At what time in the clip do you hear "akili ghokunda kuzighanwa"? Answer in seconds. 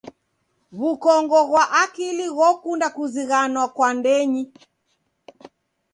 1.83-3.65